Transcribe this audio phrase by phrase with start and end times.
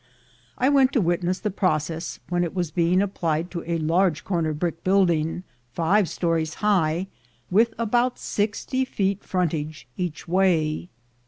[0.57, 4.51] I went to witness the process when it was being applied to a large corner
[4.51, 5.43] brick building,
[5.73, 7.05] five stories high,
[7.51, 10.89] with about sixty feet frontage each way.